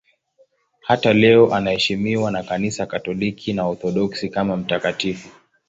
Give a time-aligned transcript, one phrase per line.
[0.81, 5.29] Hata leo anaheshimiwa na Kanisa Katoliki na Waorthodoksi kama mtakatifu.